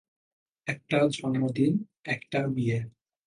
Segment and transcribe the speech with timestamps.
[0.67, 1.73] একটা জন্মদিন,
[2.05, 2.79] একটা বিয়ে।